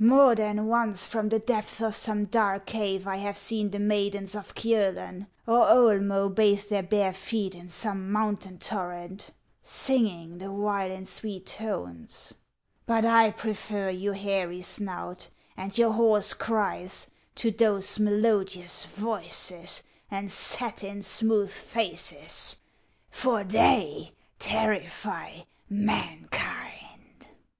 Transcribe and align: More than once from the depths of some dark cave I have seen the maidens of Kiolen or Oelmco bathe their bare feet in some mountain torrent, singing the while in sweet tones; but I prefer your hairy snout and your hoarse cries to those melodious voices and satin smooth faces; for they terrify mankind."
More 0.00 0.34
than 0.34 0.66
once 0.66 1.06
from 1.06 1.28
the 1.28 1.38
depths 1.38 1.80
of 1.80 1.94
some 1.94 2.24
dark 2.24 2.66
cave 2.66 3.06
I 3.06 3.18
have 3.18 3.38
seen 3.38 3.70
the 3.70 3.78
maidens 3.78 4.34
of 4.34 4.52
Kiolen 4.56 5.28
or 5.46 5.64
Oelmco 5.68 6.34
bathe 6.34 6.64
their 6.68 6.82
bare 6.82 7.12
feet 7.12 7.54
in 7.54 7.68
some 7.68 8.10
mountain 8.10 8.58
torrent, 8.58 9.30
singing 9.62 10.38
the 10.38 10.50
while 10.50 10.90
in 10.90 11.06
sweet 11.06 11.46
tones; 11.46 12.34
but 12.84 13.04
I 13.04 13.30
prefer 13.30 13.88
your 13.88 14.14
hairy 14.14 14.60
snout 14.60 15.28
and 15.56 15.78
your 15.78 15.92
hoarse 15.92 16.34
cries 16.34 17.06
to 17.36 17.52
those 17.52 18.00
melodious 18.00 18.86
voices 18.86 19.84
and 20.10 20.32
satin 20.32 21.00
smooth 21.02 21.52
faces; 21.52 22.56
for 23.08 23.44
they 23.44 24.10
terrify 24.40 25.42
mankind." 25.70 27.28